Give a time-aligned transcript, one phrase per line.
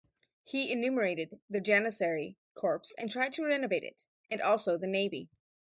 [0.41, 5.29] He enumerated the Janissary corps and tried to renovate it, and also the navy.